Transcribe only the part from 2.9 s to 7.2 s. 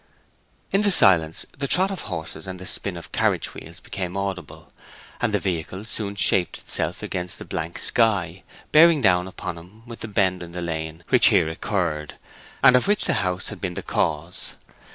of carriage wheels became audible; and the vehicle soon shaped itself